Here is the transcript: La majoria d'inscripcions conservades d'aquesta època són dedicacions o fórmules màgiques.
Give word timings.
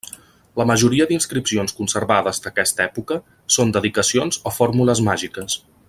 La 0.59 0.65
majoria 0.69 1.05
d'inscripcions 1.11 1.75
conservades 1.81 2.41
d'aquesta 2.45 2.83
època 2.87 3.19
són 3.57 3.75
dedicacions 3.79 4.41
o 4.53 4.57
fórmules 4.59 5.05
màgiques. 5.11 5.61